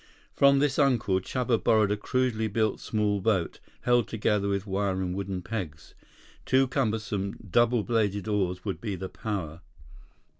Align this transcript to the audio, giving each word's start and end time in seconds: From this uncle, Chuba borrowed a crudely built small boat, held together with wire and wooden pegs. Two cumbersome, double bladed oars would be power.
From 0.33 0.57
this 0.57 0.79
uncle, 0.79 1.19
Chuba 1.19 1.63
borrowed 1.63 1.91
a 1.91 1.95
crudely 1.95 2.47
built 2.47 2.79
small 2.79 3.21
boat, 3.21 3.59
held 3.81 4.07
together 4.07 4.49
with 4.49 4.65
wire 4.65 4.99
and 4.99 5.13
wooden 5.13 5.43
pegs. 5.43 5.93
Two 6.43 6.67
cumbersome, 6.67 7.33
double 7.47 7.83
bladed 7.83 8.27
oars 8.27 8.65
would 8.65 8.81
be 8.81 8.97
power. 8.97 9.61